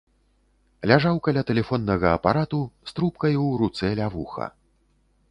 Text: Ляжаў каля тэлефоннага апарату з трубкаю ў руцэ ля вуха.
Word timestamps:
Ляжаў 0.91 1.17
каля 1.25 1.41
тэлефоннага 1.49 2.07
апарату 2.19 2.61
з 2.91 2.95
трубкаю 2.99 3.31
ў 3.33 3.51
руцэ 3.63 3.87
ля 4.01 4.07
вуха. 4.15 4.47